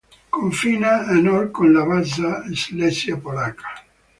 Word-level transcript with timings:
Confina 0.35 0.93
a 1.15 1.17
nord 1.27 1.51
con 1.59 1.71
la 1.75 1.85
Bassa 1.91 2.33
Slesia 2.63 3.17
polacca. 3.29 3.69